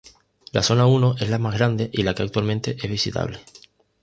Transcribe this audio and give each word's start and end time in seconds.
La 0.51 0.63
"Zona 0.63 0.87
I" 0.89 1.23
es 1.23 1.29
la 1.29 1.37
más 1.37 1.53
grande 1.53 1.91
y 1.93 2.01
la 2.01 2.15
que 2.15 2.23
actualmente 2.23 2.71
es 2.81 2.89
visitable. 2.89 3.39